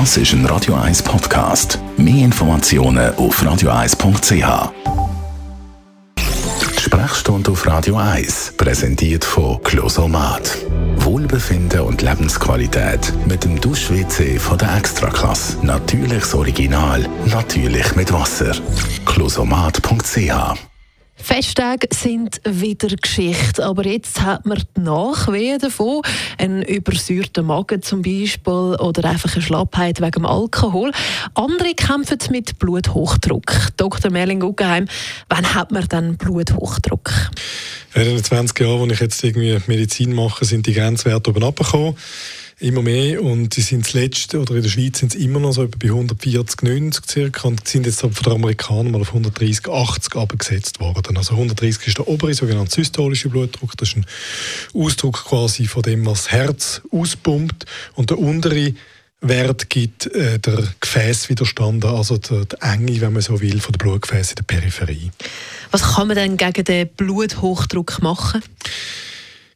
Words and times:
Das 0.00 0.16
ist 0.16 0.32
ein 0.32 0.44
Radio 0.46 0.74
1 0.74 1.04
Podcast. 1.04 1.78
Mehr 1.96 2.24
Informationen 2.24 3.14
auf 3.14 3.40
radio1.ch. 3.40 4.72
Sprechstunde 6.80 7.52
auf 7.52 7.64
Radio 7.64 7.94
1, 7.94 8.54
präsentiert 8.56 9.24
von 9.24 9.62
Closomat. 9.62 10.58
Wohlbefinden 10.96 11.82
und 11.82 12.02
Lebensqualität 12.02 13.12
mit 13.26 13.44
dem 13.44 13.60
Dusch-WC 13.60 14.40
von 14.40 14.58
der 14.58 14.76
Extraklasse. 14.76 15.64
Natürliches 15.64 16.34
Original, 16.34 17.08
natürlich 17.26 17.94
mit 17.94 18.12
Wasser. 18.12 18.50
Closomat.ch 19.06 20.73
Festtage 21.16 21.88
sind 21.92 22.40
wieder 22.44 22.88
Geschichte, 22.88 23.64
aber 23.64 23.86
jetzt 23.86 24.20
hat 24.20 24.46
man 24.46 24.62
die 24.76 24.80
Nachwehen 24.80 25.58
davon, 25.58 26.02
einen 26.38 26.62
übersäuerten 26.62 27.46
Magen 27.46 27.82
zum 27.82 28.02
Beispiel 28.02 28.52
oder 28.52 29.08
einfach 29.08 29.32
eine 29.34 29.42
Schlappheit 29.42 30.00
wegen 30.00 30.26
Alkohol. 30.26 30.90
Andere 31.34 31.74
kämpfen 31.74 32.18
mit 32.30 32.58
Bluthochdruck. 32.58 33.70
Dr. 33.76 34.10
Merling 34.10 34.40
Guggenheim, 34.40 34.86
wann 35.28 35.54
hat 35.54 35.70
man 35.70 35.86
dann 35.88 36.16
Bluthochdruck? 36.16 37.10
In 37.94 38.04
den 38.04 38.24
20 38.24 38.58
Jahren, 38.60 38.80
wo 38.80 38.86
ich 38.86 39.00
jetzt 39.00 39.22
irgendwie 39.22 39.56
Medizin 39.66 40.12
mache, 40.12 40.44
sind 40.44 40.66
die 40.66 40.74
Grenzwerte 40.74 41.30
oben 41.30 41.44
abgekommen 41.44 41.96
immer 42.60 42.82
mehr 42.82 43.22
und 43.22 43.56
die 43.56 43.60
sind 43.60 43.86
zuletzt, 43.86 44.34
oder 44.34 44.54
in 44.54 44.62
der 44.62 44.68
Schweiz 44.68 44.98
sind 44.98 45.14
es 45.14 45.20
immer 45.20 45.40
noch 45.40 45.52
so 45.52 45.66
bei 45.66 45.88
140, 45.88 46.62
90 46.62 47.10
circa 47.10 47.48
und 47.48 47.66
sind 47.66 47.86
jetzt 47.86 48.00
von 48.00 48.12
den 48.12 48.32
Amerikanern 48.32 48.92
mal 48.92 49.00
auf 49.00 49.08
130, 49.08 49.68
80 49.68 50.16
abgesetzt 50.16 50.80
worden. 50.80 51.16
Also 51.16 51.34
130 51.34 51.88
ist 51.88 51.98
der 51.98 52.08
obere, 52.08 52.34
sogenannte 52.34 52.74
systolische 52.74 53.28
Blutdruck, 53.28 53.76
das 53.76 53.90
ist 53.90 53.96
ein 53.96 54.06
Ausdruck 54.74 55.24
quasi 55.24 55.66
von 55.66 55.82
dem, 55.82 56.06
was 56.06 56.24
das 56.24 56.32
Herz 56.32 56.82
auspumpt 56.90 57.66
und 57.94 58.10
der 58.10 58.18
untere 58.18 58.74
Wert 59.28 59.70
gibt 59.70 60.06
äh, 60.14 60.38
der 60.38 60.64
Gefäßwiderstand, 60.80 61.84
also 61.84 62.18
der, 62.18 62.44
der 62.44 62.62
Enge, 62.62 63.00
wenn 63.00 63.12
man 63.14 63.22
so 63.22 63.40
will, 63.40 63.60
von 63.60 63.72
der 63.72 63.78
Blutgefäße 63.78 64.32
in 64.32 64.36
der 64.36 64.42
Peripherie. 64.42 65.10
Was 65.70 65.94
kann 65.94 66.08
man 66.08 66.16
denn 66.16 66.36
gegen 66.36 66.64
den 66.64 66.88
Bluthochdruck 66.88 68.02
machen? 68.02 68.42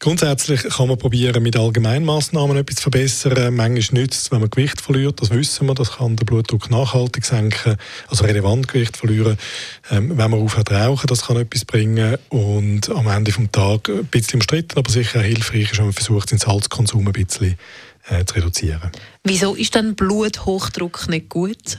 Grundsätzlich 0.00 0.64
kann 0.64 0.88
man 0.88 0.98
probieren, 0.98 1.42
mit 1.42 1.56
Allgemeinmaßnahmen 1.56 2.56
etwas 2.56 2.76
zu 2.76 2.82
verbessern. 2.82 3.54
Manchmal 3.54 4.02
nützt 4.02 4.26
es, 4.26 4.30
wenn 4.30 4.40
man 4.40 4.50
Gewicht 4.50 4.80
verliert. 4.80 5.22
Das 5.22 5.30
wissen 5.30 5.66
wir. 5.66 5.74
Das 5.74 5.92
kann 5.92 6.16
den 6.16 6.26
Blutdruck 6.26 6.70
nachhaltig 6.70 7.24
senken, 7.24 7.76
also 8.08 8.24
relevant 8.24 8.68
Gewicht 8.68 8.96
verlieren. 8.96 9.38
Ähm, 9.90 10.10
wenn 10.18 10.30
man 10.30 10.40
aufhört 10.40 10.72
rauchen, 10.72 11.06
das 11.06 11.26
kann 11.26 11.36
etwas 11.36 11.64
bringen. 11.64 12.18
Und 12.28 12.90
am 12.90 13.06
Ende 13.06 13.32
des 13.32 13.50
Tages 13.50 13.96
ein 13.96 14.06
bisschen 14.06 14.40
umstritten, 14.40 14.78
aber 14.78 14.90
sicher 14.90 15.22
hilfreich 15.22 15.72
ist, 15.72 15.78
wenn 15.78 15.86
man 15.86 15.94
versucht, 15.94 16.32
den 16.32 16.38
Salzkonsum 16.38 17.06
ein 17.06 17.12
bisschen 17.12 17.56
äh, 18.08 18.24
zu 18.24 18.34
reduzieren. 18.34 18.90
Wieso 19.22 19.54
ist 19.54 19.74
dann 19.74 19.94
Bluthochdruck 19.94 21.08
nicht 21.08 21.28
gut? 21.28 21.78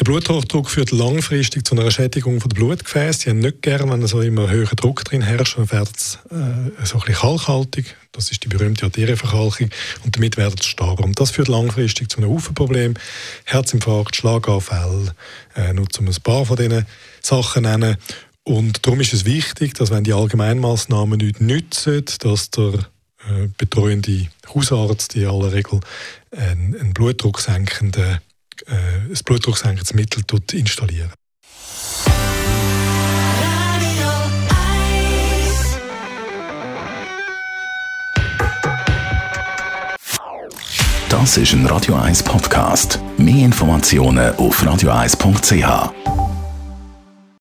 Der 0.00 0.04
Bluthochdruck 0.06 0.70
führt 0.70 0.92
langfristig 0.92 1.66
zu 1.66 1.74
einer 1.74 1.90
Schädigung 1.90 2.38
der 2.38 2.48
Blutgefäße. 2.48 3.24
Die 3.24 3.30
haben 3.30 3.40
nicht 3.40 3.60
gerne, 3.60 3.92
wenn 3.92 4.06
so 4.06 4.22
immer 4.22 4.48
höherer 4.48 4.74
Druck 4.74 5.04
drin 5.04 5.20
herrscht, 5.20 5.58
dann 5.58 5.70
wird 5.70 5.90
es 5.94 6.18
äh, 6.30 6.86
so 6.86 6.94
ein 6.94 7.00
bisschen 7.00 7.14
kalkhaltig. 7.16 7.96
Das 8.10 8.30
ist 8.30 8.42
die 8.42 8.48
berühmte 8.48 8.86
Arterienverkalkung. 8.86 9.68
Und 10.02 10.16
damit 10.16 10.38
wird 10.38 10.58
es 10.58 10.64
stärker. 10.64 11.04
Und 11.04 11.20
das 11.20 11.32
führt 11.32 11.48
langfristig 11.48 12.08
zu 12.08 12.16
einem 12.16 12.30
Haufen 12.30 12.54
Problemen. 12.54 12.98
Herzinfarkt, 13.44 14.16
Schlaganfall, 14.16 15.12
äh, 15.54 15.74
nur 15.74 15.86
um 15.98 16.08
ein 16.08 16.16
paar 16.22 16.46
von 16.46 16.56
diesen 16.56 16.86
Sachen 17.20 17.64
nennen. 17.64 17.98
Und 18.42 18.86
darum 18.86 19.02
ist 19.02 19.12
es 19.12 19.26
wichtig, 19.26 19.74
dass 19.74 19.90
wenn 19.90 20.04
die 20.04 20.14
Allgemeinmaßnahmen 20.14 21.18
nicht 21.18 21.42
nützen, 21.42 22.06
dass 22.20 22.50
der 22.50 22.72
äh, 23.28 23.48
betreuende 23.58 24.28
Hausarzt 24.54 25.14
in 25.14 25.26
aller 25.26 25.52
Regel 25.52 25.80
einen, 26.34 26.74
einen 26.74 26.94
blutdrucksenkenden 26.94 28.20
äh, 28.66 29.08
ein 29.08 29.18
blutdrucksenkendes 29.24 29.94
Mittel 29.94 30.22
installieren. 30.52 31.12
Das 41.08 41.36
ist 41.36 41.52
ein 41.52 41.66
Radio 41.66 41.96
1 41.96 42.22
Podcast. 42.22 43.00
Mehr 43.18 43.44
Informationen 43.44 44.34
auf 44.36 44.62
radio1.ch. 44.62 46.19